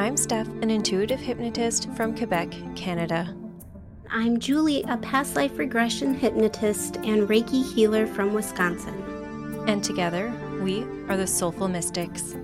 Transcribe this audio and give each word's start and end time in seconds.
I'm 0.00 0.16
Steph, 0.16 0.48
an 0.62 0.70
intuitive 0.70 1.20
hypnotist 1.20 1.90
from 1.90 2.16
Quebec, 2.16 2.54
Canada. 2.74 3.36
I'm 4.10 4.40
Julie, 4.40 4.82
a 4.84 4.96
past 4.96 5.36
life 5.36 5.58
regression 5.58 6.14
hypnotist 6.14 6.96
and 6.96 7.28
Reiki 7.28 7.70
healer 7.74 8.06
from 8.06 8.32
Wisconsin. 8.32 8.94
And 9.68 9.84
together, 9.84 10.32
we 10.62 10.84
are 11.10 11.18
the 11.18 11.26
Soulful 11.26 11.68
Mystics. 11.68 12.34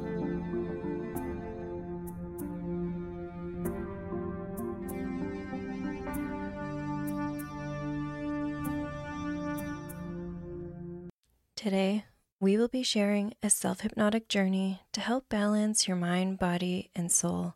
Sharing 12.86 13.34
a 13.42 13.50
self 13.50 13.80
hypnotic 13.80 14.28
journey 14.28 14.82
to 14.92 15.00
help 15.00 15.28
balance 15.28 15.88
your 15.88 15.96
mind, 15.96 16.38
body, 16.38 16.90
and 16.94 17.10
soul, 17.10 17.54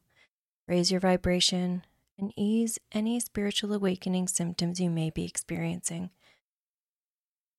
raise 0.66 0.90
your 0.90 1.00
vibration, 1.00 1.84
and 2.18 2.32
ease 2.36 2.78
any 2.92 3.20
spiritual 3.20 3.72
awakening 3.72 4.26
symptoms 4.26 4.80
you 4.80 4.90
may 4.90 5.08
be 5.08 5.24
experiencing. 5.24 6.10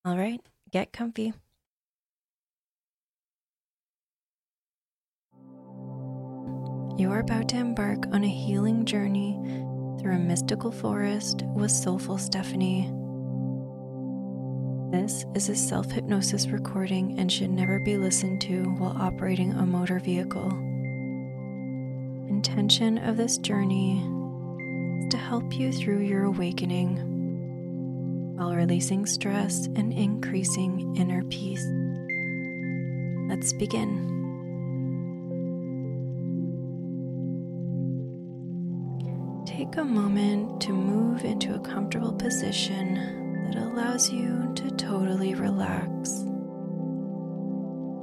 All 0.04 0.18
right, 0.18 0.42
get 0.70 0.92
comfy. 0.92 1.34
You 6.98 7.10
are 7.10 7.20
about 7.20 7.50
to 7.50 7.56
embark 7.56 8.06
on 8.12 8.24
a 8.24 8.28
healing 8.28 8.86
journey 8.86 9.40
through 10.00 10.16
a 10.16 10.20
mystical 10.20 10.72
forest 10.72 11.44
with 11.56 11.72
soulful 11.72 12.18
Stephanie. 12.18 12.92
This 14.92 15.26
is 15.34 15.48
a 15.48 15.56
self 15.56 15.90
hypnosis 15.90 16.48
recording 16.48 17.18
and 17.18 17.32
should 17.32 17.50
never 17.50 17.80
be 17.80 17.96
listened 17.96 18.42
to 18.42 18.64
while 18.64 18.94
operating 19.00 19.54
a 19.54 19.66
motor 19.66 20.00
vehicle. 20.00 20.50
Intention 22.28 22.98
of 22.98 23.16
this 23.16 23.38
journey 23.38 24.00
is 25.00 25.10
to 25.12 25.18
help 25.18 25.54
you 25.54 25.72
through 25.72 26.00
your 26.00 26.26
awakening 26.26 26.98
while 28.36 28.54
releasing 28.54 29.06
stress 29.06 29.68
and 29.78 29.94
increasing 29.94 30.94
inner 30.98 31.24
peace. 31.24 31.66
Let's 33.30 33.54
begin. 33.54 34.10
Take 39.46 39.78
a 39.78 39.86
moment 39.86 40.60
to 40.64 40.74
move 40.74 41.24
into 41.24 41.56
a 41.56 41.60
comfortable 41.60 42.12
position 42.12 43.21
that 43.52 43.64
allows 43.64 44.10
you 44.10 44.50
to 44.56 44.72
totally 44.72 45.34
relax. 45.34 46.20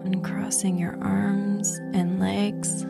Uncrossing 0.04 0.78
your 0.78 0.98
arms 1.02 1.78
and 1.94 2.20
legs. 2.20 2.86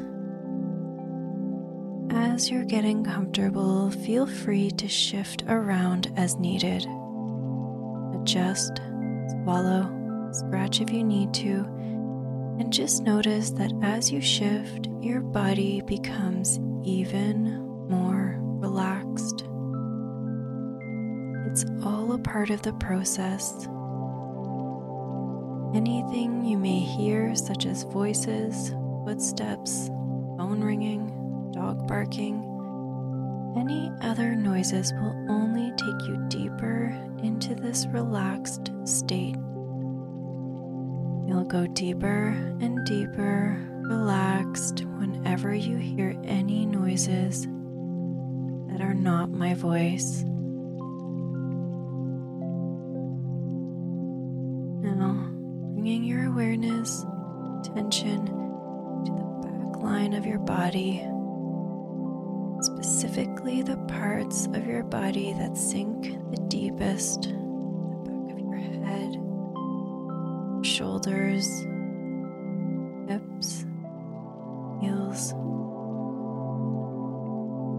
As 2.11 2.51
you're 2.51 2.65
getting 2.65 3.05
comfortable, 3.05 3.91
feel 3.91 4.27
free 4.27 4.71
to 4.73 4.89
shift 4.89 5.45
around 5.47 6.13
as 6.17 6.37
needed. 6.37 6.87
Adjust, 8.21 8.81
swallow, 9.43 10.31
scratch 10.33 10.81
if 10.81 10.91
you 10.91 11.05
need 11.05 11.33
to, 11.35 11.65
and 12.59 12.73
just 12.73 13.03
notice 13.05 13.51
that 13.51 13.73
as 13.83 14.11
you 14.11 14.21
shift, 14.21 14.89
your 15.01 15.21
body 15.21 15.81
becomes 15.83 16.59
even 16.85 17.61
more 17.89 18.37
relaxed. 18.41 19.48
Part 22.25 22.51
of 22.51 22.61
the 22.63 22.75
process. 22.75 23.67
Anything 25.75 26.45
you 26.45 26.59
may 26.59 26.79
hear, 26.79 27.35
such 27.35 27.65
as 27.65 27.85
voices, 27.85 28.75
footsteps, 29.05 29.89
phone 30.37 30.63
ringing, 30.63 31.51
dog 31.53 31.89
barking, 31.89 32.45
any 33.57 33.91
other 34.03 34.35
noises 34.37 34.93
will 34.93 35.27
only 35.31 35.71
take 35.73 36.07
you 36.07 36.23
deeper 36.29 36.95
into 37.23 37.55
this 37.55 37.87
relaxed 37.87 38.71
state. 38.85 39.37
You'll 41.27 41.47
go 41.49 41.67
deeper 41.67 42.29
and 42.61 42.85
deeper, 42.85 43.59
relaxed, 43.89 44.85
whenever 44.99 45.55
you 45.55 45.79
hear 45.79 46.15
any 46.25 46.67
noises 46.67 47.47
that 48.71 48.83
are 48.83 48.95
not 48.95 49.31
my 49.31 49.55
voice. 49.55 50.25
Awareness, 56.59 57.05
attention 57.61 58.27
to 59.05 59.13
the 59.13 59.49
back 59.49 59.83
line 59.83 60.15
of 60.15 60.27
your 60.27 60.39
body, 60.39 61.03
specifically 62.61 63.63
the 63.63 63.77
parts 63.89 64.47
of 64.47 64.67
your 64.67 64.83
body 64.83 65.33
that 65.35 65.57
sink 65.57 66.05
the 66.31 66.43
deepest 66.49 67.23
the 67.23 67.31
back 68.05 68.33
of 68.33 68.39
your 68.39 68.57
head, 68.57 69.13
shoulders, 70.65 71.47
hips, 73.09 73.65
heels. 74.81 75.35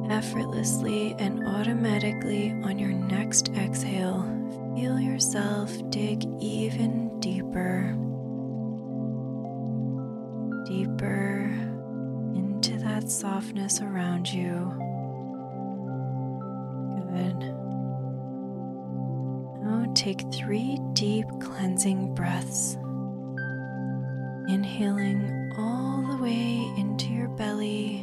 Effortlessly 0.09 1.15
and 1.19 1.45
automatically 1.47 2.51
on 2.63 2.79
your 2.79 2.91
next 2.91 3.49
exhale, 3.49 4.23
feel 4.75 4.99
yourself 4.99 5.71
dig 5.91 6.25
even 6.41 7.19
deeper 7.19 7.39
deeper 7.49 8.08
softness 13.09 13.81
around 13.81 14.31
you. 14.31 14.71
Good. 17.11 17.39
Now 19.63 19.91
take 19.95 20.21
three 20.31 20.79
deep 20.93 21.25
cleansing 21.41 22.13
breaths. 22.13 22.75
Inhaling 24.47 25.51
all 25.57 26.05
the 26.09 26.23
way 26.23 26.71
into 26.77 27.07
your 27.07 27.29
belly. 27.29 28.01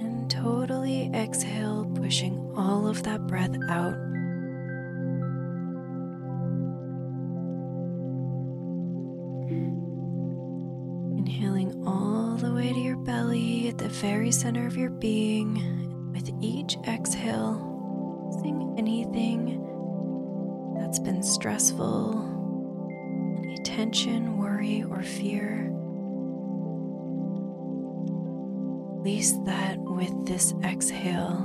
And 0.00 0.30
totally 0.30 1.10
exhale, 1.14 1.84
pushing 1.94 2.52
all 2.56 2.86
of 2.86 3.02
that 3.02 3.26
breath 3.26 3.56
out. 3.68 4.07
The 13.78 13.88
very 13.88 14.32
center 14.32 14.66
of 14.66 14.76
your 14.76 14.90
being. 14.90 16.12
With 16.12 16.30
each 16.40 16.76
exhale, 16.86 18.34
sing 18.42 18.74
anything 18.76 19.64
that's 20.76 20.98
been 20.98 21.22
stressful, 21.22 22.24
any 23.44 23.56
tension, 23.58 24.36
worry, 24.36 24.82
or 24.82 25.02
fear. 25.02 25.70
Release 28.98 29.32
that 29.46 29.78
with 29.78 30.26
this 30.26 30.52
exhale. 30.64 31.38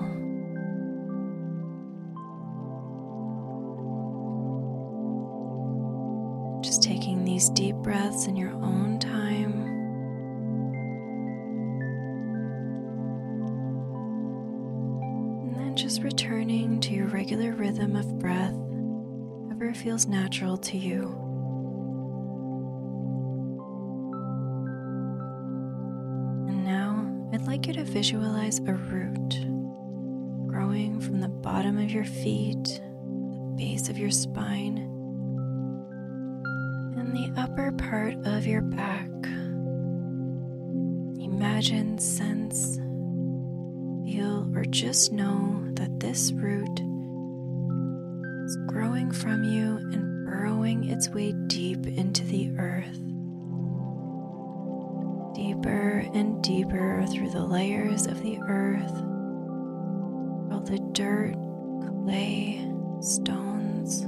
Just 6.62 6.82
taking 6.82 7.24
these 7.24 7.50
deep 7.50 7.76
breaths 7.76 8.26
in 8.26 8.36
your 8.36 8.54
own 8.54 8.98
time. 9.00 9.13
Feels 19.74 20.08
natural 20.08 20.58
to 20.58 20.78
you. 20.78 21.04
And 26.48 26.64
now 26.66 27.30
I'd 27.34 27.48
like 27.48 27.68
you 27.68 27.74
to 27.74 27.84
visualize 27.84 28.60
a 28.60 28.74
root 28.74 29.48
growing 30.48 31.00
from 31.00 31.20
the 31.20 31.30
bottom 31.30 31.78
of 31.78 31.92
your 31.92 32.06
feet, 32.06 32.64
the 32.64 33.54
base 33.58 33.90
of 33.90 33.98
your 33.98 34.12
spine, 34.12 34.78
and 36.98 37.16
the 37.16 37.42
upper 37.42 37.72
part 37.72 38.16
of 38.26 38.46
your 38.46 38.62
back. 38.62 39.10
Imagine, 41.20 41.98
sense, 41.98 42.80
feel, 44.14 44.48
or 44.56 44.64
just 44.66 45.12
know 45.12 45.64
that 45.74 46.00
this 46.00 46.32
root 46.34 46.93
is 48.54 48.58
growing 48.68 49.12
from 49.12 49.44
you 49.44 49.78
and 49.78 50.28
burrowing 50.28 50.84
its 50.84 51.10
way 51.10 51.32
deep 51.48 51.88
into 51.88 52.24
the 52.26 52.52
earth. 52.60 53.00
Deeper 55.34 56.06
and 56.14 56.44
deeper 56.44 57.04
through 57.08 57.32
the 57.32 57.44
layers 57.44 58.06
of 58.06 58.22
the 58.22 58.38
earth, 58.48 58.92
all 60.52 60.62
the 60.62 60.78
dirt, 60.92 61.34
clay, 62.04 62.60
stones, 63.02 64.04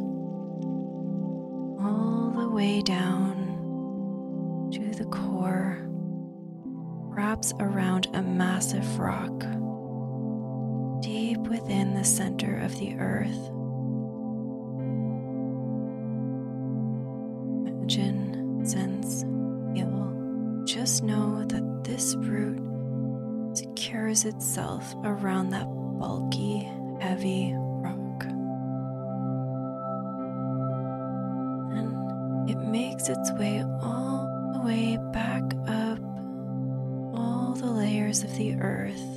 all 1.82 2.32
the 2.38 2.48
way 2.50 2.84
down 2.84 4.70
to 4.72 4.92
the 4.92 5.06
core 5.06 5.80
wraps 5.88 7.52
around 7.60 8.10
a 8.14 8.22
massive 8.22 9.00
rock 9.00 9.40
deep 11.02 11.40
within 11.40 11.96
the 11.96 12.04
center 12.04 12.60
of 12.60 12.78
the 12.78 12.94
earth. 13.00 13.50
Just 20.86 21.02
know 21.02 21.44
that 21.46 21.84
this 21.84 22.14
root 22.16 23.58
secures 23.58 24.24
itself 24.24 24.94
around 25.04 25.50
that 25.50 25.66
bulky, 25.98 26.70
heavy 27.00 27.56
rock. 27.58 28.24
And 31.74 32.48
it 32.48 32.60
makes 32.70 33.10
its 33.10 33.32
way 33.32 33.66
all 33.82 34.52
the 34.54 34.60
way 34.60 35.00
back 35.12 35.42
up 35.68 35.98
all 37.18 37.56
the 37.58 37.66
layers 37.66 38.24
of 38.24 38.38
the 38.38 38.54
earth, 38.62 39.15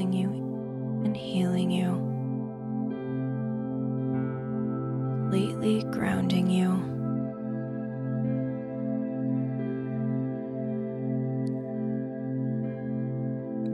you 0.00 0.28
and 1.04 1.16
healing 1.16 1.70
you. 1.70 2.06
completely 5.36 5.82
grounding 5.90 6.48
you. 6.48 6.72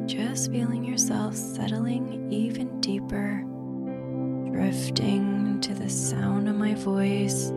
Just 0.06 0.50
feeling 0.50 0.84
yourself 0.84 1.36
settling 1.36 2.32
even 2.32 2.80
deeper, 2.80 3.44
drifting 4.50 5.60
to 5.60 5.74
the 5.74 5.88
sound 5.88 6.48
of 6.48 6.56
my 6.56 6.74
voice. 6.74 7.50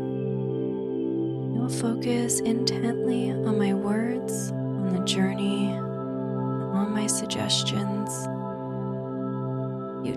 You'll 1.54 1.70
focus 1.70 2.42
intently 2.42 3.32
on 3.32 3.58
my 3.58 3.74
words, 3.74 4.52
on 4.52 4.94
the 4.96 5.04
journey, 5.06 5.70
on 5.74 6.92
my 6.92 7.08
suggestions. 7.08 8.28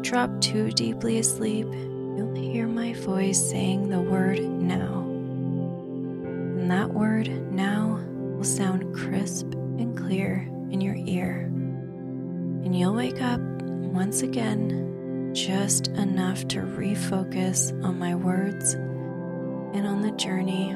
Drop 0.02 0.40
too 0.40 0.70
deeply 0.70 1.18
asleep 1.18 1.66
you'll 2.18 2.34
hear 2.34 2.66
my 2.66 2.92
voice 2.94 3.38
saying 3.38 3.88
the 3.88 4.00
word 4.00 4.40
now. 4.40 5.02
And 6.58 6.68
that 6.68 6.90
word 6.92 7.28
now 7.52 8.00
will 8.36 8.42
sound 8.42 8.92
crisp 8.92 9.46
and 9.54 9.96
clear 9.96 10.38
in 10.70 10.80
your 10.80 10.96
ear. 10.96 11.42
And 11.44 12.76
you'll 12.76 12.94
wake 12.94 13.22
up 13.22 13.40
once 13.40 14.22
again 14.22 15.32
just 15.32 15.88
enough 15.88 16.48
to 16.48 16.58
refocus 16.58 17.72
on 17.84 18.00
my 18.00 18.16
words 18.16 18.74
and 18.74 19.86
on 19.86 20.02
the 20.02 20.10
journey. 20.12 20.70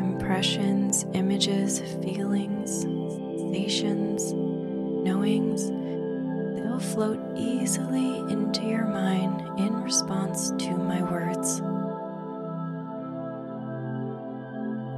Impressions, 0.00 1.06
images, 1.12 1.78
feelings, 2.02 2.80
sensations, 2.80 4.32
knowings 4.32 5.70
float 6.80 7.20
easily 7.36 8.18
into 8.30 8.62
your 8.62 8.84
mind 8.84 9.40
in 9.58 9.82
response 9.82 10.50
to 10.58 10.70
my 10.70 11.02
words. 11.02 11.60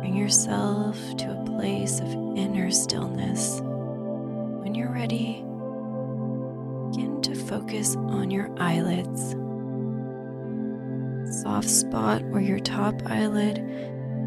Bring 0.01 0.17
yourself 0.17 0.97
to 1.19 1.31
a 1.33 1.45
place 1.45 2.01
of 2.01 2.09
inner 2.37 2.71
stillness. 2.71 3.61
When 3.63 4.75
you're 4.75 4.93
ready, 4.93 5.45
begin 6.91 7.21
to 7.23 7.35
focus 7.35 7.97
on 7.97 8.31
your 8.31 8.51
eyelids. 8.59 9.35
Soft 11.43 11.69
spot 11.69 12.23
where 12.25 12.43
your 12.43 12.61
top 12.61 12.95
eyelid 13.07 13.65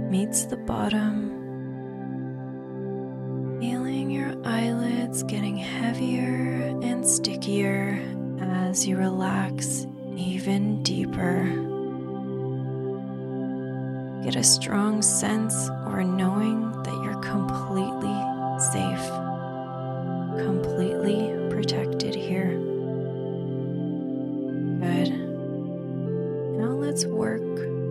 meets 0.10 0.46
the 0.46 0.58
bottom. 0.58 1.25
As 7.64 8.86
you 8.86 8.98
relax 8.98 9.88
even 10.18 10.84
deeper. 10.84 11.46
Get 14.24 14.36
a 14.36 14.44
strong 14.44 15.02
sense 15.02 15.70
or 15.88 16.04
knowing 16.04 16.72
that 16.84 16.94
you're 17.04 17.22
completely 17.22 18.14
safe, 18.60 19.08
completely 20.46 21.32
protected 21.50 22.14
here. 22.16 22.50
Good. 24.82 25.12
Now 26.60 26.72
let's 26.72 27.06
work 27.06 27.42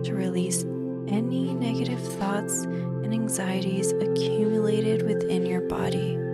to 0.03 0.13
release 0.13 0.63
any 1.07 1.53
negative 1.55 2.01
thoughts 2.19 2.61
and 2.63 3.11
anxieties 3.11 3.91
accumulated 3.93 5.01
within 5.01 5.43
your 5.45 5.61
body. 5.61 6.24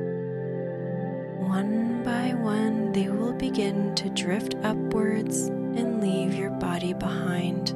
By 2.03 2.33
one, 2.33 2.93
they 2.93 3.09
will 3.09 3.33
begin 3.33 3.93
to 3.95 4.09
drift 4.09 4.55
upwards 4.63 5.47
and 5.47 6.01
leave 6.01 6.33
your 6.33 6.49
body 6.49 6.93
behind. 6.93 7.67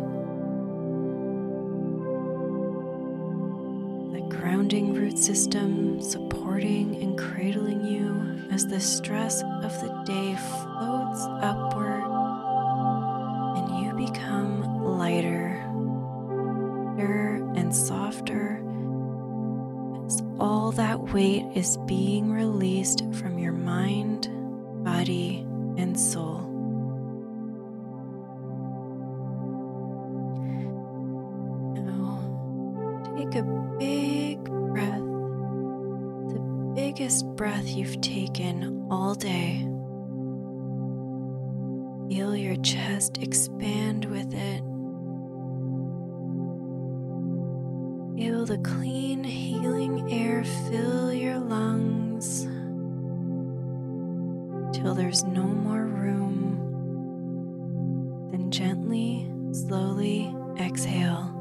The 4.14 4.26
grounding 4.36 4.96
root 4.96 5.20
system 5.20 6.02
supporting 6.02 6.96
and 7.04 7.16
cradling 7.16 7.86
you 7.86 8.50
as 8.52 8.66
the 8.66 8.80
stress 8.80 9.44
of 9.44 9.80
the 9.82 10.04
day 10.06 10.36
floats 10.36 11.22
upward 11.44 12.04
and 13.58 13.86
you 13.86 14.08
become 14.08 14.84
lighter, 14.98 15.64
lighter 16.98 17.36
and 17.56 17.76
softer 17.76 18.62
as 20.06 20.22
all 20.40 20.72
that 20.72 21.00
weight 21.14 21.46
is 21.56 21.78
being 21.88 22.32
released 22.32 23.04
from 23.14 23.40
your 23.40 23.54
mind, 23.54 24.15
body, 25.06 25.46
and 25.78 26.00
soul. 26.00 26.42
Now, 31.76 33.14
take 33.16 33.36
a 33.36 33.44
big 33.78 34.44
breath, 34.44 35.06
the 36.34 36.74
biggest 36.74 37.28
breath 37.36 37.68
you've 37.68 38.02
taken 38.02 38.88
all 38.90 39.14
day. 39.14 39.68
Feel 42.10 42.36
your 42.36 42.56
chest 42.58 43.20
expand 43.20 44.06
with 44.06 44.34
it. 44.34 44.62
Feel 48.18 48.46
the 48.46 48.58
clean, 48.64 49.24
healing 49.24 50.12
air 50.12 50.44
fill 50.44 51.14
your 51.14 51.38
lungs 51.38 52.05
till 54.86 54.94
there's 54.94 55.24
no 55.24 55.42
more 55.42 55.88
room. 55.88 56.62
Then 58.30 58.52
gently, 58.52 59.28
slowly 59.52 60.32
exhale. 60.60 61.32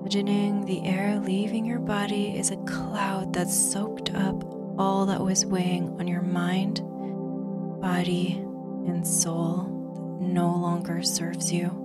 Imagining 0.00 0.64
the 0.64 0.82
air 0.86 1.20
leaving 1.20 1.66
your 1.66 1.80
body 1.80 2.38
is 2.38 2.50
a 2.50 2.56
cloud 2.64 3.34
that 3.34 3.50
soaked 3.50 4.14
up 4.14 4.42
all 4.78 5.04
that 5.04 5.20
was 5.20 5.44
weighing 5.44 5.94
on 6.00 6.08
your 6.08 6.22
mind, 6.22 6.80
body, 7.82 8.38
and 8.86 9.06
soul 9.06 9.64
that 10.18 10.26
no 10.26 10.54
longer 10.56 11.02
serves 11.02 11.52
you. 11.52 11.83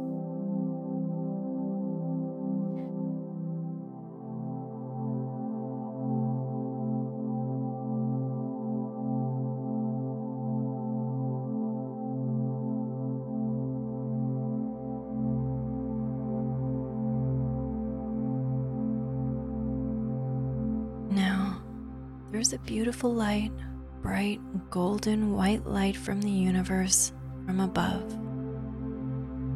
There's 22.32 22.54
a 22.54 22.60
beautiful 22.60 23.14
light, 23.14 23.52
bright 24.02 24.40
golden 24.70 25.34
white 25.34 25.66
light 25.66 25.98
from 25.98 26.22
the 26.22 26.30
universe 26.30 27.12
from 27.46 27.60
above. 27.60 28.04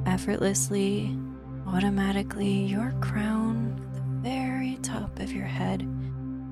effortlessly, 0.06 1.18
automatically, 1.68 2.65
your 2.65 2.94
crown, 3.01 3.80
the 3.94 4.30
very 4.30 4.77
top 4.82 5.20
of 5.20 5.32
your 5.32 5.46
head, 5.46 5.88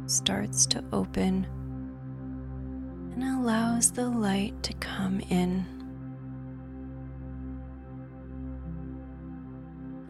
starts 0.06 0.66
to 0.68 0.84
open 0.94 1.46
and 3.14 3.24
allows 3.24 3.92
the 3.92 4.08
light 4.08 4.62
to 4.64 4.74
come 4.76 5.20
in. 5.30 5.66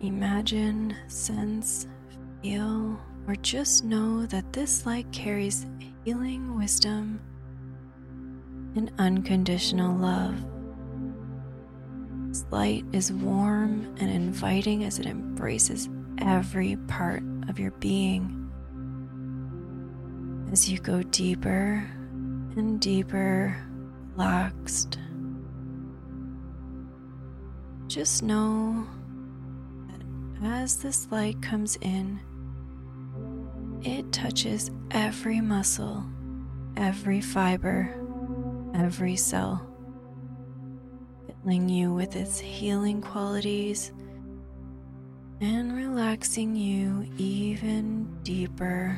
Imagine, 0.01 0.95
sense, 1.07 1.87
feel, 2.41 2.99
or 3.27 3.35
just 3.35 3.83
know 3.83 4.25
that 4.27 4.51
this 4.53 4.85
light 4.85 5.11
carries 5.11 5.65
healing 6.03 6.57
wisdom 6.57 7.19
and 8.75 8.91
unconditional 8.97 9.95
love. 9.95 10.35
This 12.29 12.45
light 12.49 12.85
is 12.91 13.11
warm 13.11 13.95
and 13.99 14.09
inviting 14.09 14.83
as 14.83 14.97
it 14.97 15.05
embraces 15.05 15.89
every 16.17 16.75
part 16.87 17.21
of 17.49 17.59
your 17.59 17.71
being. 17.71 18.37
As 20.51 20.69
you 20.69 20.79
go 20.79 21.03
deeper 21.03 21.87
and 22.55 22.79
deeper, 22.79 23.55
relaxed, 24.15 24.97
just 27.87 28.23
know 28.23 28.87
that 29.87 30.01
as 30.47 30.77
this 30.77 31.07
light 31.11 31.41
comes 31.41 31.77
in, 31.81 32.19
it 33.83 34.11
touches 34.11 34.69
every 34.91 35.41
muscle, 35.41 36.05
every 36.77 37.21
fiber, 37.21 37.93
every 38.75 39.15
cell, 39.15 39.67
filling 41.43 41.69
you 41.69 41.93
with 41.93 42.15
its 42.15 42.39
healing 42.39 43.01
qualities 43.01 43.91
and 45.39 45.75
relaxing 45.75 46.55
you 46.55 47.07
even 47.17 48.07
deeper. 48.23 48.97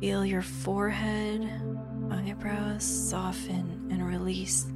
Feel 0.00 0.24
your 0.24 0.42
forehead, 0.42 1.50
eyebrows 2.10 2.84
soften 2.84 3.88
and 3.90 4.06
release 4.06 4.66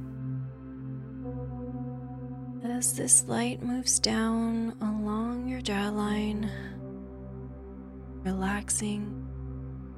as 2.63 2.93
this 2.93 3.25
light 3.27 3.61
moves 3.63 3.99
down 3.99 4.75
along 4.81 5.47
your 5.47 5.61
jawline, 5.61 6.49
relaxing, 8.23 9.27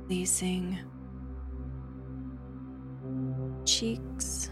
releasing 0.04 0.80
cheeks, 3.66 4.50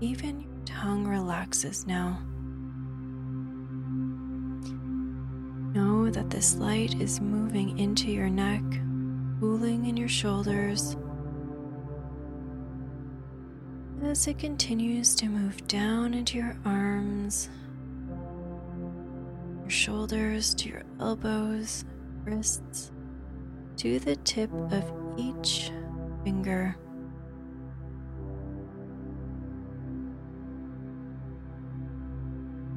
even 0.00 0.40
your 0.40 0.50
tongue 0.64 1.06
relaxes 1.06 1.86
now. 1.86 2.18
Know 5.74 6.08
that 6.10 6.30
this 6.30 6.56
light 6.56 6.98
is 7.00 7.20
moving 7.20 7.78
into 7.78 8.10
your 8.10 8.30
neck, 8.30 8.62
cooling 9.40 9.86
in 9.86 9.96
your 9.96 10.08
shoulders 10.08 10.96
as 14.06 14.26
it 14.26 14.38
continues 14.38 15.14
to 15.14 15.26
move 15.26 15.66
down 15.66 16.14
into 16.14 16.36
your 16.36 16.56
arms, 16.64 17.48
your 19.60 19.70
shoulders, 19.70 20.54
to 20.54 20.68
your 20.68 20.82
elbows, 21.00 21.84
wrists, 22.24 22.92
to 23.76 23.98
the 24.00 24.16
tip 24.16 24.52
of 24.72 24.84
each 25.16 25.70
finger. 26.22 26.76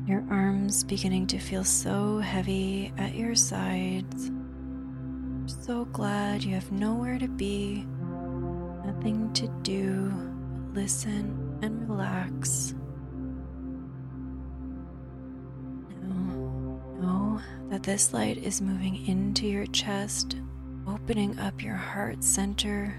Your 0.07 0.23
arms 0.29 0.83
beginning 0.83 1.27
to 1.27 1.39
feel 1.39 1.63
so 1.63 2.19
heavy 2.19 2.93
at 2.97 3.15
your 3.15 3.35
sides. 3.35 4.31
so 5.45 5.85
glad 5.85 6.43
you 6.43 6.53
have 6.53 6.71
nowhere 6.71 7.19
to 7.19 7.27
be, 7.27 7.85
nothing 8.85 9.31
to 9.33 9.47
do 9.63 10.36
listen 10.77 11.57
and 11.63 11.89
relax. 11.89 12.75
Now, 16.03 16.79
know 17.01 17.41
that 17.71 17.81
this 17.81 18.13
light 18.13 18.37
is 18.37 18.61
moving 18.61 19.07
into 19.07 19.47
your 19.47 19.65
chest, 19.65 20.35
opening 20.87 21.39
up 21.39 21.63
your 21.63 21.75
heart 21.75 22.23
center. 22.23 22.95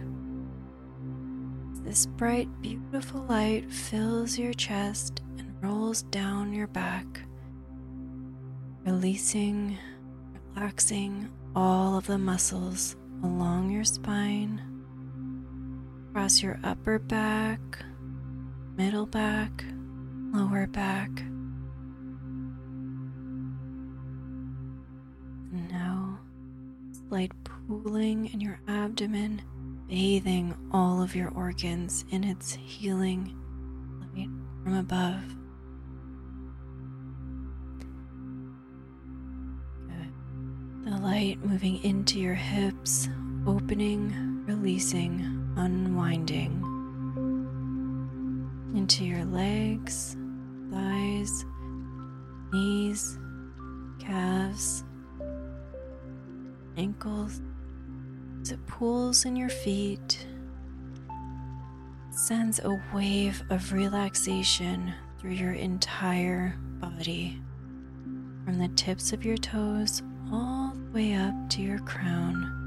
This 1.84 2.06
bright, 2.06 2.48
beautiful 2.60 3.24
light 3.28 3.72
fills 3.72 4.36
your 4.36 4.54
chest 4.54 5.22
and 5.38 5.54
rolls 5.62 6.02
down 6.02 6.52
your 6.52 6.66
back, 6.66 7.06
releasing, 8.84 9.78
relaxing 10.56 11.30
all 11.54 11.96
of 11.96 12.08
the 12.08 12.18
muscles 12.18 12.96
along 13.22 13.70
your 13.70 13.84
spine 13.84 14.67
across 16.18 16.42
your 16.42 16.58
upper 16.64 16.98
back, 16.98 17.60
middle 18.76 19.06
back, 19.06 19.64
lower 20.32 20.66
back. 20.66 21.10
And 25.52 25.70
now, 25.70 26.18
slight 27.06 27.30
pooling 27.44 28.32
in 28.32 28.40
your 28.40 28.58
abdomen, 28.66 29.42
bathing 29.86 30.56
all 30.72 31.00
of 31.00 31.14
your 31.14 31.30
organs 31.36 32.04
in 32.10 32.24
its 32.24 32.52
healing 32.52 33.32
light 34.00 34.28
from 34.64 34.74
above. 34.74 35.22
The 40.84 40.98
light 40.98 41.38
moving 41.44 41.80
into 41.84 42.18
your 42.18 42.34
hips, 42.34 43.08
opening, 43.46 44.44
releasing 44.48 45.37
unwinding 45.58 46.62
into 48.76 49.04
your 49.04 49.24
legs, 49.24 50.16
thighs, 50.70 51.44
knees, 52.52 53.18
calves, 53.98 54.84
ankles, 56.76 57.42
as 58.40 58.52
it 58.52 58.66
pools 58.68 59.24
in 59.24 59.34
your 59.34 59.48
feet, 59.48 60.24
sends 62.12 62.60
a 62.60 62.80
wave 62.94 63.42
of 63.50 63.72
relaxation 63.72 64.94
through 65.18 65.32
your 65.32 65.54
entire 65.54 66.56
body, 66.80 67.42
from 68.44 68.60
the 68.60 68.68
tips 68.76 69.12
of 69.12 69.24
your 69.24 69.36
toes 69.36 70.02
all 70.32 70.72
the 70.72 70.92
way 70.92 71.14
up 71.14 71.34
to 71.50 71.62
your 71.62 71.80
crown 71.80 72.57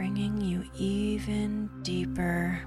bringing 0.00 0.40
you 0.40 0.64
even 0.78 1.68
deeper. 1.82 2.58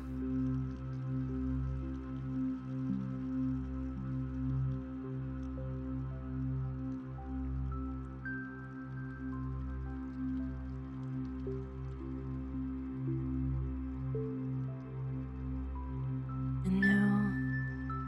And 16.66 16.82
now, 16.82 17.34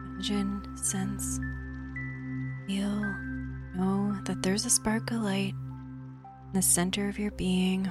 imagine, 0.06 0.62
sense, 0.78 1.40
feel, 2.68 2.92
know 3.74 4.16
that 4.26 4.44
there's 4.44 4.68
a 4.68 4.70
spark 4.70 5.10
of 5.10 5.24
light 5.24 5.56
in 5.56 6.54
the 6.54 6.62
center 6.62 7.10
of 7.10 7.18
your 7.18 7.32
being 7.32 7.90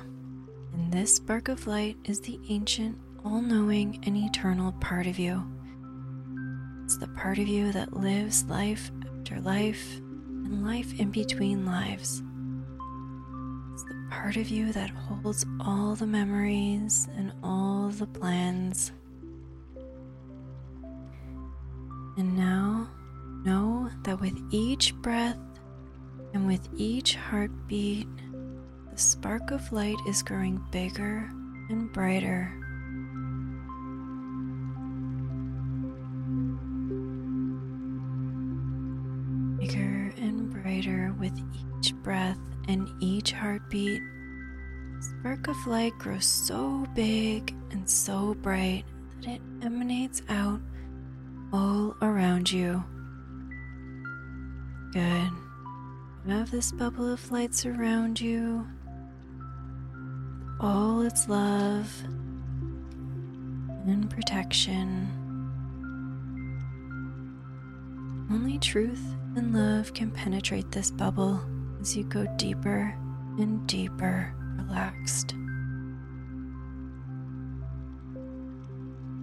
and 0.74 0.92
this 0.92 1.16
spark 1.16 1.48
of 1.48 1.66
light 1.66 1.96
is 2.04 2.20
the 2.20 2.38
ancient, 2.48 2.98
all 3.24 3.40
knowing, 3.40 4.00
and 4.04 4.16
eternal 4.16 4.72
part 4.72 5.06
of 5.06 5.18
you. 5.18 5.42
It's 6.84 6.98
the 6.98 7.08
part 7.08 7.38
of 7.38 7.48
you 7.48 7.72
that 7.72 7.96
lives 7.96 8.44
life 8.44 8.90
after 9.18 9.40
life 9.40 9.96
and 9.96 10.66
life 10.66 10.98
in 10.98 11.10
between 11.10 11.64
lives. 11.64 12.22
It's 13.72 13.84
the 13.84 14.06
part 14.10 14.36
of 14.36 14.48
you 14.48 14.72
that 14.72 14.90
holds 14.90 15.46
all 15.60 15.94
the 15.94 16.06
memories 16.06 17.08
and 17.16 17.32
all 17.42 17.88
the 17.88 18.06
plans. 18.06 18.92
And 22.16 22.36
now, 22.36 22.88
know 23.44 23.90
that 24.02 24.20
with 24.20 24.38
each 24.50 24.94
breath 24.96 25.38
and 26.32 26.46
with 26.46 26.68
each 26.76 27.16
heartbeat, 27.16 28.08
the 28.94 29.00
spark 29.00 29.50
of 29.50 29.72
light 29.72 29.96
is 30.06 30.22
growing 30.22 30.62
bigger 30.70 31.28
and 31.68 31.92
brighter. 31.92 32.48
Bigger 39.58 40.14
and 40.16 40.52
brighter 40.52 41.12
with 41.18 41.32
each 41.80 41.92
breath 42.04 42.38
and 42.68 42.88
each 43.00 43.32
heartbeat. 43.32 44.00
Spark 45.00 45.48
of 45.48 45.66
light 45.66 45.92
grows 45.98 46.26
so 46.26 46.86
big 46.94 47.52
and 47.72 47.90
so 47.90 48.34
bright 48.34 48.84
that 49.22 49.28
it 49.28 49.40
emanates 49.62 50.22
out 50.28 50.60
all 51.52 51.96
around 52.00 52.50
you. 52.52 52.84
Good. 54.92 55.30
Have 56.28 56.50
this 56.50 56.72
bubble 56.72 57.12
of 57.12 57.30
light 57.30 57.54
surround 57.54 58.18
you, 58.18 58.66
all 60.60 61.02
its 61.02 61.28
love 61.28 61.92
and 63.86 64.08
protection. 64.08 65.10
Only 68.30 68.58
truth 68.58 69.02
and 69.36 69.52
love 69.52 69.92
can 69.94 70.10
penetrate 70.10 70.70
this 70.70 70.90
bubble 70.90 71.40
as 71.80 71.96
you 71.96 72.04
go 72.04 72.26
deeper 72.36 72.94
and 73.38 73.66
deeper 73.66 74.34
relaxed. 74.56 75.34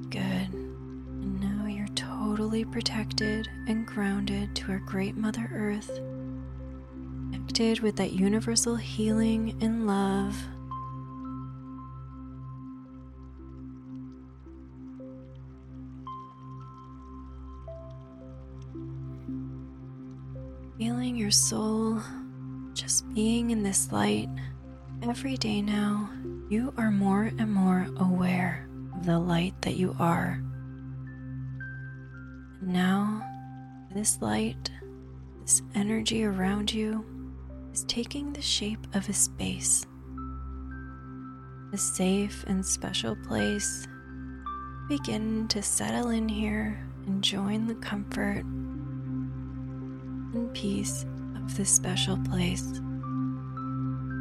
Good. 0.09 0.53
And 0.53 1.39
now 1.39 1.65
you're 1.65 1.88
totally 1.95 2.65
protected 2.65 3.47
and 3.67 3.88
grounded 3.88 4.55
to 4.57 4.71
our 4.71 4.79
great 4.79 5.15
Mother 5.15 5.50
Earth, 5.53 5.89
connected 7.31 7.79
with 7.79 7.95
that 7.95 8.11
universal 8.13 8.75
healing 8.75 9.57
and 9.61 9.88
love. 9.88 10.38
Your 21.31 21.38
soul 21.38 21.97
just 22.73 23.09
being 23.13 23.51
in 23.51 23.63
this 23.63 23.89
light 23.93 24.27
every 25.01 25.38
day 25.38 25.61
now, 25.61 26.09
you 26.50 26.73
are 26.75 26.91
more 26.91 27.31
and 27.39 27.53
more 27.53 27.88
aware 28.01 28.67
of 28.93 29.05
the 29.05 29.17
light 29.17 29.53
that 29.61 29.77
you 29.77 29.95
are. 29.97 30.43
And 32.59 32.73
now, 32.73 33.25
this 33.93 34.21
light, 34.21 34.71
this 35.39 35.61
energy 35.73 36.25
around 36.25 36.73
you, 36.73 37.05
is 37.71 37.85
taking 37.85 38.33
the 38.33 38.41
shape 38.41 38.85
of 38.93 39.07
a 39.07 39.13
space, 39.13 39.85
a 41.71 41.77
safe 41.77 42.43
and 42.47 42.65
special 42.65 43.15
place. 43.25 43.88
Begin 44.89 45.47
to 45.47 45.61
settle 45.61 46.09
in 46.09 46.27
here 46.27 46.77
and 47.05 47.23
join 47.23 47.67
the 47.67 47.75
comfort 47.75 48.43
and 50.33 50.53
peace 50.53 51.05
this 51.55 51.70
special 51.70 52.17
place, 52.17 52.65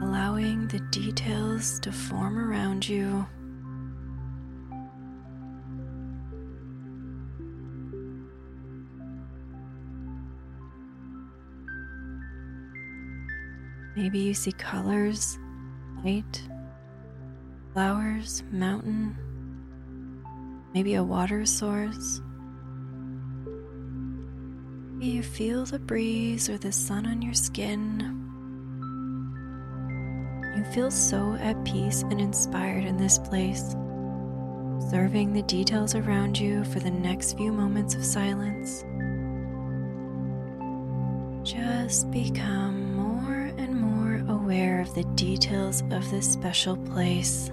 allowing 0.02 0.66
the 0.68 0.80
details 0.90 1.78
to 1.80 1.92
form 1.92 2.38
around 2.38 2.88
you. 2.88 3.26
Maybe 13.96 14.18
you 14.18 14.34
see 14.34 14.52
colors, 14.52 15.38
light, 16.04 16.42
flowers, 17.72 18.42
mountain, 18.50 19.16
maybe 20.72 20.94
a 20.94 21.04
water 21.04 21.44
source. 21.44 22.20
You 25.00 25.22
feel 25.22 25.64
the 25.64 25.78
breeze 25.78 26.50
or 26.50 26.58
the 26.58 26.72
sun 26.72 27.06
on 27.06 27.22
your 27.22 27.32
skin. 27.32 28.18
You 30.54 30.62
feel 30.74 30.90
so 30.90 31.38
at 31.40 31.64
peace 31.64 32.02
and 32.02 32.20
inspired 32.20 32.84
in 32.84 32.98
this 32.98 33.18
place, 33.18 33.74
observing 34.76 35.32
the 35.32 35.40
details 35.44 35.94
around 35.94 36.38
you 36.38 36.64
for 36.64 36.80
the 36.80 36.90
next 36.90 37.38
few 37.38 37.50
moments 37.50 37.94
of 37.94 38.04
silence. 38.04 38.84
Just 41.48 42.10
become 42.10 42.94
more 42.94 43.50
and 43.56 43.80
more 43.80 44.22
aware 44.28 44.82
of 44.82 44.94
the 44.94 45.04
details 45.14 45.82
of 45.92 46.10
this 46.10 46.30
special 46.30 46.76
place. 46.76 47.50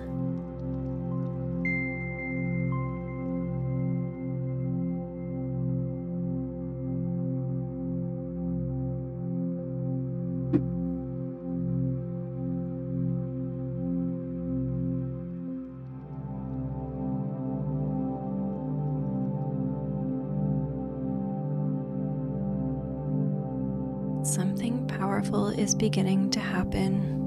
Is 25.27 25.75
beginning 25.75 26.29
to 26.31 26.39
happen. 26.39 27.17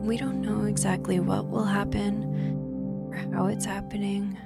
We 0.00 0.16
don't 0.16 0.40
know 0.40 0.66
exactly 0.66 1.18
what 1.18 1.48
will 1.48 1.64
happen 1.64 3.08
or 3.10 3.16
how 3.34 3.48
it's 3.48 3.64
happening, 3.64 4.38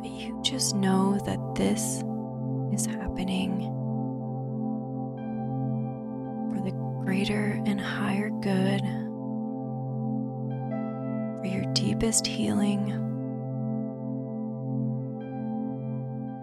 but 0.00 0.10
you 0.10 0.40
just 0.42 0.74
know 0.74 1.20
that 1.26 1.54
this 1.54 2.02
is 2.72 2.86
happening 2.86 3.60
for 6.54 6.62
the 6.64 6.72
greater 7.04 7.62
and 7.66 7.78
higher 7.78 8.30
good, 8.30 8.80
for 11.40 11.46
your 11.46 11.70
deepest 11.74 12.26
healing. 12.26 12.96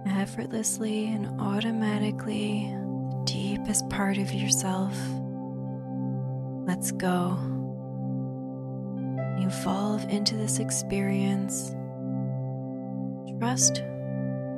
Effortlessly 0.05 1.07
and 1.07 1.41
automatically 1.41 2.71
deepest 3.57 3.89
part 3.89 4.17
of 4.19 4.31
yourself 4.33 4.95
lets 6.67 6.91
go. 6.91 7.35
You 9.39 9.47
evolve 9.47 10.03
into 10.09 10.35
this 10.35 10.59
experience. 10.59 11.73
Trust 13.39 13.81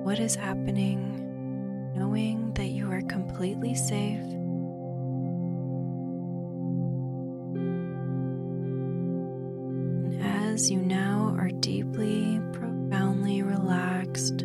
what 0.03 0.19
is 0.19 0.35
happening, 0.35 1.93
knowing 1.95 2.51
that 2.55 2.67
you 2.67 2.91
are 2.91 3.01
completely 3.03 3.73
safe. 3.73 4.19
And 10.03 10.21
as 10.21 10.69
you 10.69 10.79
now 10.79 11.35
are 11.37 11.51
deeply, 11.51 12.41
profoundly 12.51 13.43
relaxed, 13.43 14.39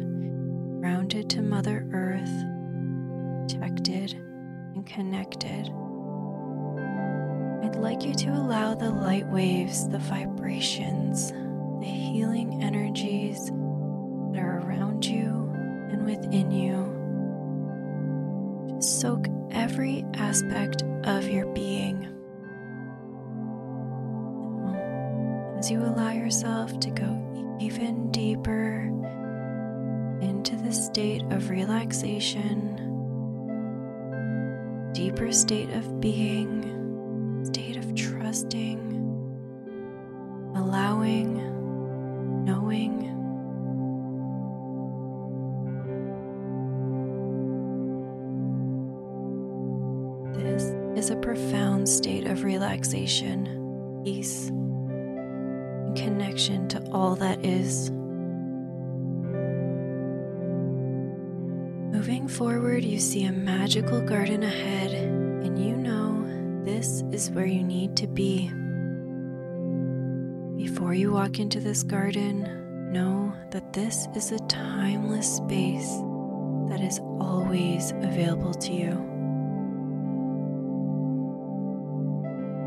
grounded 0.81 1.29
to 1.31 1.43
Mother 1.43 1.88
Earth, 1.93 2.04
connected. 4.87 5.73
I'd 7.64 7.77
like 7.77 8.05
you 8.05 8.14
to 8.14 8.31
allow 8.31 8.75
the 8.75 8.90
light 8.90 9.27
waves, 9.29 9.88
the 9.88 9.99
vibrations, 9.99 11.33
the 11.81 11.87
healing 11.87 12.62
energies 12.62 13.47
that 13.47 14.40
are 14.40 14.61
around 14.66 15.05
you 15.05 15.51
and 15.90 16.05
within 16.05 16.51
you 16.51 16.92
to 18.68 18.83
soak 18.83 19.27
every 19.51 20.05
aspect 20.14 20.83
of 21.05 21.29
your 21.29 21.47
being. 21.47 22.11
As 25.59 25.70
you 25.70 25.81
allow 25.81 26.12
yourself 26.12 26.79
to 26.81 26.90
go 26.90 27.57
even 27.61 28.11
deeper 28.11 28.90
into 30.20 30.57
the 30.57 30.73
state 30.73 31.23
of 31.31 31.51
relaxation 31.51 32.94
deeper 34.95 35.33
state 35.33 35.71
of 35.71 36.01
being, 36.01 37.43
state 37.45 37.77
of 37.77 37.95
trusting, 37.97 38.79
allowing, 40.55 41.35
knowing. 42.45 43.11
This 50.33 50.63
is 50.97 51.11
a 51.11 51.17
profound 51.17 51.89
state 51.89 52.29
of 52.29 52.45
relaxation, 52.45 54.03
peace, 54.05 54.49
and 54.51 55.97
connection 55.97 56.69
to 56.69 56.81
all 56.93 57.17
that 57.17 57.45
is. 57.45 57.91
Forward, 62.35 62.85
you 62.85 62.99
see 62.99 63.25
a 63.27 63.33
magical 63.33 64.01
garden 64.01 64.42
ahead, 64.42 64.90
and 64.90 65.57
you 65.57 65.77
know 65.77 66.64
this 66.64 67.05
is 67.12 67.31
where 67.31 67.47
you 67.47 67.62
need 67.62 67.97
to 67.97 68.09
be. 68.09 68.49
Before 70.57 70.94
you 70.94 71.12
walk 71.12 71.38
into 71.38 71.61
this 71.61 71.85
garden, 71.85 72.90
know 72.92 73.33
that 73.53 73.73
this 73.73 74.09
is 74.16 74.33
a 74.33 74.38
timeless 74.49 75.37
space 75.37 75.88
that 76.68 76.81
is 76.81 76.99
always 77.20 77.92
available 77.92 78.55
to 78.55 78.73
you. 78.73 78.90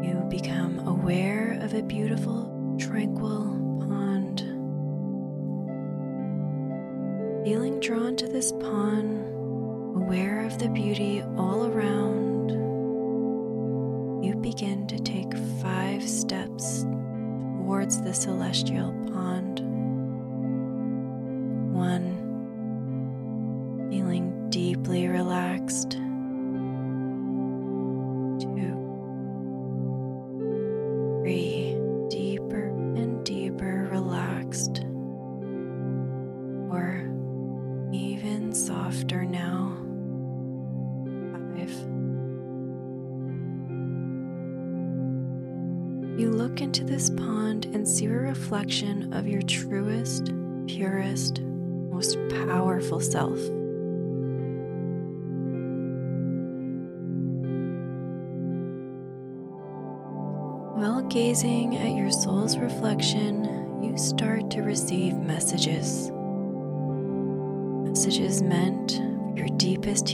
You 0.08 0.25
become 0.30 0.80
aware 0.88 1.60
of 1.62 1.73
a 1.73 1.84
beautiful, 1.84 2.77
tranquil 2.80 3.58
pond, 3.82 4.39
feeling 7.43 7.82
drawn 7.82 8.15
to 8.15 8.27
this 8.27 8.53
pond, 8.53 9.34
aware 10.08 10.46
of 10.46 10.58
the 10.58 10.70
beauty 10.70 11.22
all 11.36 11.65
around, 11.65 12.52
you 14.24 14.34
begin 14.36 14.88
to 14.88 14.98
take 15.00 15.36
five 15.62 16.02
steps 16.02 16.86
towards 17.58 18.02
the 18.02 18.13
celestial 18.13 18.93
pond. 19.12 19.66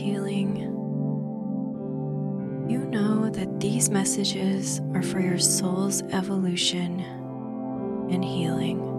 Healing. 0.04 0.58
You 2.70 2.80
know 2.80 3.30
that 3.30 3.62
these 3.62 3.90
messages 3.90 4.82
are 4.94 5.02
for 5.02 5.22
your 5.22 5.40
soul's 5.40 6.02
evolution 6.12 7.00
and 8.12 8.24
healing. 8.24 8.93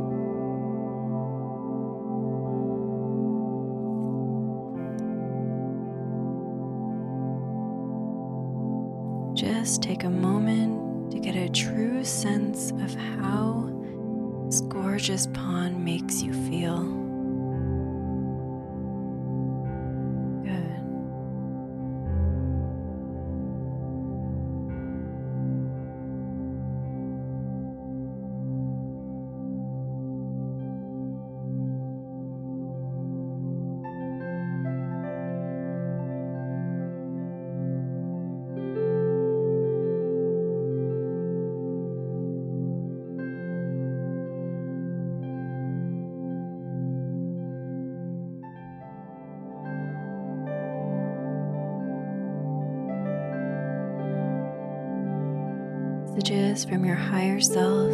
Messages 56.14 56.64
from 56.64 56.85
your 56.85 56.94
higher 56.94 57.40
self, 57.40 57.92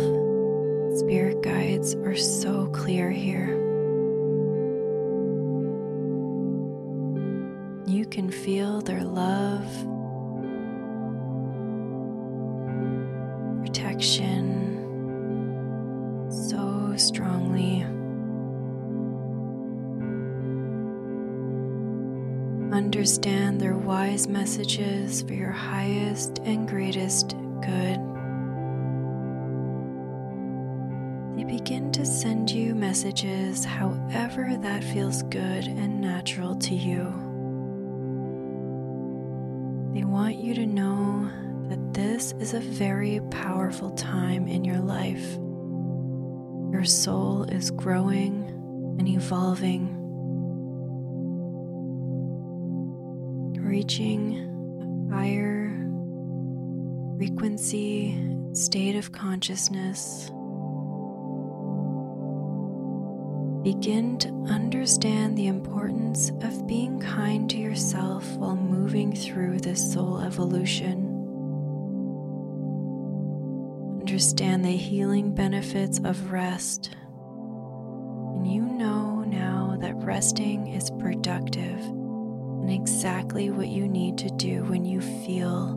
spirit 0.98 1.42
guides 1.42 1.94
are 1.94 2.14
so 2.14 2.66
clear 2.66 3.10
here. 3.10 3.48
You 7.86 8.04
can 8.04 8.30
feel 8.30 8.82
their 8.82 9.02
love, 9.02 9.64
protection 13.64 14.68
so 16.30 16.92
strongly. 16.98 17.84
Understand 22.76 23.62
their 23.62 23.78
wise 23.78 24.28
messages 24.28 25.22
for 25.22 25.32
your 25.32 25.52
highest 25.52 26.38
and 26.40 26.68
greatest 26.68 27.34
messages 33.00 33.64
however 33.64 34.58
that 34.60 34.84
feels 34.84 35.22
good 35.22 35.64
and 35.66 36.02
natural 36.02 36.54
to 36.54 36.74
you. 36.74 37.04
They 39.94 40.04
want 40.04 40.36
you 40.36 40.52
to 40.52 40.66
know 40.66 41.30
that 41.70 41.94
this 41.94 42.32
is 42.32 42.52
a 42.52 42.60
very 42.60 43.22
powerful 43.30 43.92
time 43.92 44.46
in 44.46 44.64
your 44.64 44.80
life. 44.80 45.38
Your 46.70 46.84
soul 46.84 47.44
is 47.44 47.70
growing 47.70 48.44
and 48.98 49.08
evolving, 49.08 49.96
reaching 53.62 55.08
a 55.10 55.14
higher 55.14 55.70
frequency, 57.16 58.22
state 58.52 58.96
of 58.96 59.10
consciousness. 59.10 60.30
Begin 63.62 64.16
to 64.18 64.28
understand 64.48 65.36
the 65.36 65.46
importance 65.46 66.30
of 66.42 66.66
being 66.66 66.98
kind 66.98 67.48
to 67.50 67.58
yourself 67.58 68.26
while 68.36 68.56
moving 68.56 69.14
through 69.14 69.58
this 69.58 69.92
soul 69.92 70.18
evolution. 70.20 71.06
Understand 74.00 74.64
the 74.64 74.70
healing 74.70 75.34
benefits 75.34 76.00
of 76.04 76.32
rest. 76.32 76.96
And 78.34 78.50
you 78.50 78.62
know 78.62 79.24
now 79.24 79.76
that 79.82 79.94
resting 79.96 80.68
is 80.68 80.90
productive 80.98 81.80
and 81.80 82.70
exactly 82.70 83.50
what 83.50 83.68
you 83.68 83.86
need 83.86 84.16
to 84.18 84.30
do 84.30 84.64
when 84.64 84.86
you 84.86 85.02
feel 85.02 85.76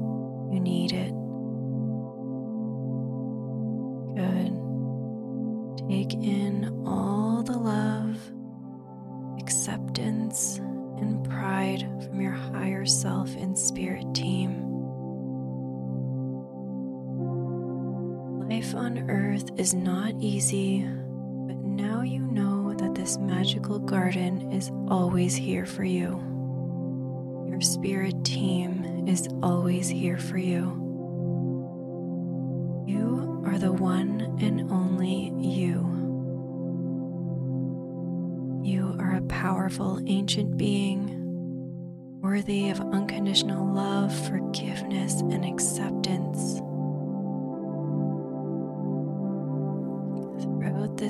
you 0.53 0.59
need 0.61 0.93
it. 0.93 1.11
Good. 4.15 4.63
Take 5.89 6.13
in 6.13 6.42
Life 18.63 18.75
on 18.75 19.09
earth 19.09 19.49
is 19.57 19.73
not 19.73 20.13
easy, 20.21 20.83
but 20.85 21.57
now 21.57 22.01
you 22.01 22.21
know 22.21 22.73
that 22.75 22.95
this 22.95 23.17
magical 23.17 23.77
garden 23.77 24.53
is 24.53 24.71
always 24.87 25.35
here 25.35 25.65
for 25.65 25.83
you. 25.83 26.23
Your 27.49 27.59
spirit 27.59 28.23
team 28.23 29.05
is 29.05 29.27
always 29.43 29.89
here 29.89 30.17
for 30.17 30.37
you. 30.37 30.61
You 32.87 33.43
are 33.45 33.59
the 33.59 33.73
one 33.73 34.37
and 34.39 34.71
only 34.71 35.33
you. 35.37 35.83
You 38.63 38.95
are 38.97 39.15
a 39.15 39.23
powerful 39.23 39.99
ancient 40.07 40.55
being, 40.55 41.19
worthy 42.21 42.69
of 42.69 42.79
unconditional 42.79 43.73
love, 43.73 44.15
forgiveness, 44.29 45.19
and 45.19 45.43
acceptance. 45.43 46.61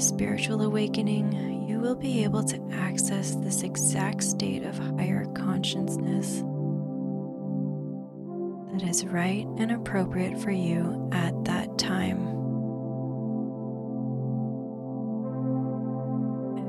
Spiritual 0.03 0.61
awakening, 0.61 1.65
you 1.67 1.79
will 1.79 1.95
be 1.95 2.23
able 2.23 2.43
to 2.43 2.61
access 2.71 3.35
this 3.35 3.63
exact 3.63 4.23
state 4.23 4.63
of 4.63 4.77
higher 4.77 5.25
consciousness 5.33 6.43
that 8.73 8.83
is 8.89 9.05
right 9.05 9.47
and 9.57 9.71
appropriate 9.71 10.39
for 10.39 10.51
you 10.51 11.09
at 11.11 11.45
that 11.45 11.77
time. 11.77 12.27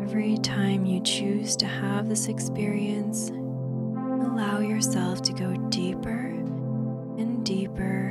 Every 0.02 0.36
time 0.38 0.86
you 0.86 1.02
choose 1.02 1.56
to 1.56 1.66
have 1.66 2.08
this 2.08 2.28
experience, 2.28 3.30
allow 3.30 4.60
yourself 4.60 5.22
to 5.22 5.32
go 5.32 5.54
deeper 5.70 6.30
and 7.18 7.44
deeper 7.44 8.10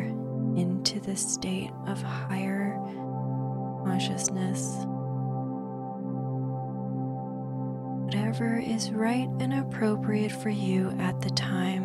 into 0.57 0.99
the 0.99 1.15
state 1.15 1.71
of 1.87 2.01
higher 2.01 2.77
consciousness. 3.85 4.85
Is 8.41 8.89
right 8.89 9.29
and 9.41 9.53
appropriate 9.53 10.31
for 10.31 10.49
you 10.49 10.89
at 10.99 11.21
the 11.21 11.29
time. 11.29 11.83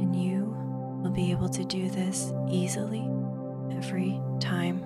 And 0.00 0.16
you 0.16 0.56
will 1.02 1.10
be 1.10 1.30
able 1.32 1.50
to 1.50 1.64
do 1.64 1.90
this 1.90 2.32
easily 2.48 3.10
every 3.70 4.22
time. 4.40 4.80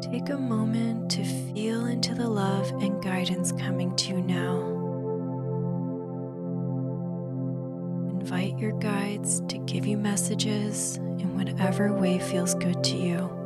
Take 0.00 0.30
a 0.30 0.38
moment 0.38 1.10
to 1.10 1.24
feel 1.24 1.84
into 1.84 2.14
the 2.14 2.26
love 2.26 2.70
and 2.82 3.02
guidance 3.02 3.52
coming 3.52 3.94
to 3.96 4.14
you 4.14 4.22
now. 4.22 4.56
Invite 8.18 8.58
your 8.58 8.72
guides 8.80 9.42
to 9.48 9.58
give 9.58 9.86
you 9.86 9.98
messages 9.98 10.96
in 10.96 11.36
whatever 11.36 11.92
way 11.92 12.18
feels 12.18 12.54
good 12.54 12.82
to 12.84 12.96
you. 12.96 13.45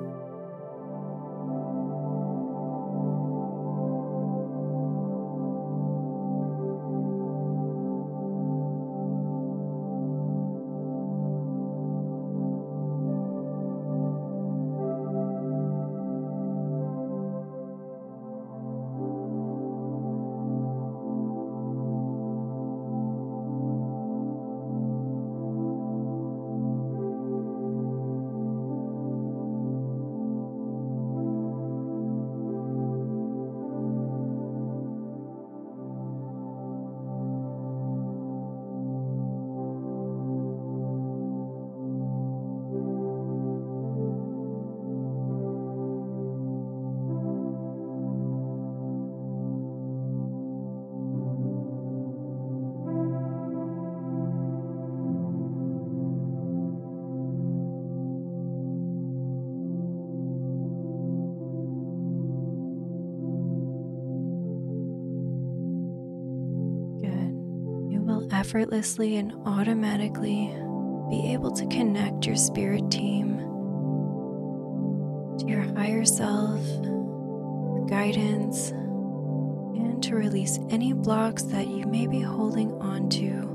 Effortlessly 68.40 69.16
and 69.16 69.34
automatically 69.44 70.46
be 71.10 71.30
able 71.30 71.50
to 71.50 71.66
connect 71.66 72.24
your 72.24 72.36
spirit 72.36 72.90
team 72.90 73.36
to 75.38 75.46
your 75.46 75.60
higher 75.76 76.06
self 76.06 76.58
guidance 77.86 78.70
and 78.70 80.02
to 80.02 80.14
release 80.14 80.58
any 80.70 80.94
blocks 80.94 81.42
that 81.42 81.68
you 81.68 81.84
may 81.84 82.06
be 82.06 82.20
holding 82.20 82.72
on 82.80 83.10
to 83.10 83.50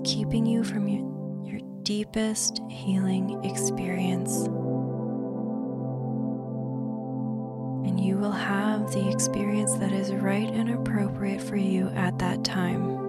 that's 0.00 0.08
keeping 0.08 0.46
you 0.46 0.62
from 0.62 0.88
your, 0.88 1.52
your 1.52 1.60
deepest 1.82 2.60
healing 2.70 3.42
experience. 3.44 4.44
And 7.86 7.98
you 7.98 8.16
will 8.16 8.30
have 8.30 8.92
the 8.92 9.10
experience 9.10 9.74
that 9.74 9.92
is 9.92 10.12
right 10.12 10.48
and 10.48 10.70
appropriate 10.70 11.40
for 11.42 11.56
you 11.56 11.88
at 11.88 12.18
that 12.20 12.44
time. 12.44 12.99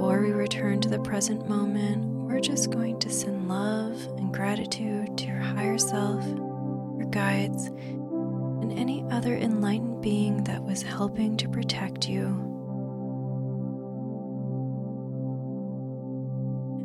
Before 0.00 0.22
we 0.22 0.30
return 0.30 0.80
to 0.80 0.88
the 0.88 0.98
present 0.98 1.46
moment, 1.46 2.02
we're 2.06 2.40
just 2.40 2.70
going 2.70 2.98
to 3.00 3.10
send 3.10 3.50
love 3.50 4.02
and 4.16 4.32
gratitude 4.32 5.18
to 5.18 5.26
your 5.26 5.36
higher 5.36 5.76
self, 5.76 6.26
your 6.26 7.06
guides, 7.10 7.66
and 7.66 8.72
any 8.72 9.04
other 9.10 9.36
enlightened 9.36 10.00
being 10.00 10.42
that 10.44 10.62
was 10.64 10.80
helping 10.80 11.36
to 11.36 11.50
protect 11.50 12.08
you. 12.08 12.28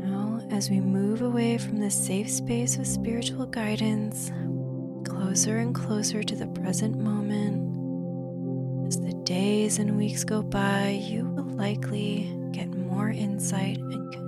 Now, 0.06 0.46
as 0.52 0.70
we 0.70 0.82
move 0.82 1.22
away 1.22 1.58
from 1.58 1.78
this 1.78 1.96
safe 1.96 2.30
space 2.30 2.76
of 2.78 2.86
spiritual 2.86 3.46
guidance, 3.46 4.30
closer 5.06 5.60
and 5.60 5.74
closer 5.74 6.22
to 6.22 6.36
the 6.36 6.48
present 6.48 6.98
moment, 6.98 7.78
as 8.90 9.00
the 9.00 9.14
days 9.24 9.80
and 9.80 9.96
weeks 9.98 10.26
go 10.26 10.42
by, 10.42 10.90
you 10.90 11.30
will 11.30 11.46
likely 11.46 12.30
more 12.96 13.10
insight 13.10 13.78
and 13.78 14.25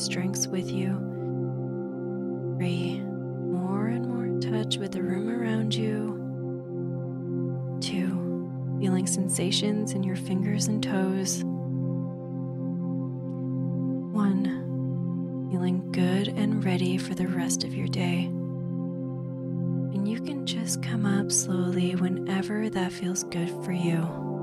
strengths 0.00 0.46
with 0.46 0.70
you. 0.70 0.88
Three, 2.56 3.00
more 3.00 3.88
and 3.88 4.06
more 4.06 4.24
in 4.24 4.40
touch 4.40 4.78
with 4.78 4.92
the 4.92 5.02
room 5.02 5.28
around 5.28 5.74
you. 5.74 6.16
Two, 7.80 8.78
feeling 8.80 9.06
sensations 9.06 9.92
in 9.92 10.02
your 10.02 10.16
fingers 10.16 10.68
and 10.68 10.82
toes. 10.82 11.42
One, 14.12 15.48
feeling 15.50 15.92
good 15.92 16.28
and 16.28 16.64
ready 16.64 16.96
for 16.98 17.14
the 17.14 17.28
rest 17.28 17.64
of 17.64 17.74
your 17.74 17.88
day. 17.88 18.24
And 19.94 20.08
you 20.08 20.20
can 20.20 20.46
just 20.46 20.82
come 20.82 21.04
up 21.04 21.30
slowly 21.30 21.94
whenever 21.94 22.70
that 22.70 22.92
feels 22.92 23.24
good 23.24 23.50
for 23.64 23.72
you. 23.72 24.39